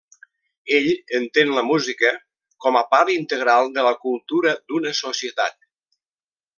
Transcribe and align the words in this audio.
Ell 0.77 0.87
entén 1.17 1.51
la 1.57 1.65
música 1.67 2.11
com 2.65 2.81
a 2.81 2.83
part 2.95 3.13
integral 3.19 3.73
de 3.79 3.87
la 3.91 3.95
cultura 4.09 4.59
d'una 4.71 4.99
societat. 5.05 5.63